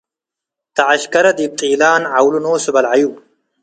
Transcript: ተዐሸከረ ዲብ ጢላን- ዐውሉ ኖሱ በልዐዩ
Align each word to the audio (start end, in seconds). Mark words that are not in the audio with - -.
ተዐሸከረ 0.75 1.25
ዲብ 1.37 1.51
ጢላን- 1.59 2.03
ዐውሉ 2.17 2.33
ኖሱ 2.45 2.65
በልዐዩ 2.75 3.03